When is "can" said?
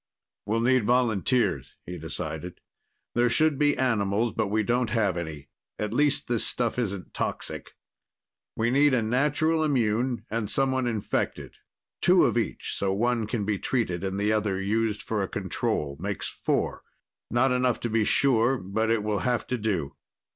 13.27-13.45